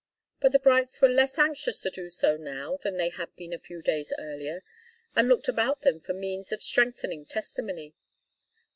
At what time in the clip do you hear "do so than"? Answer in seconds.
1.91-2.97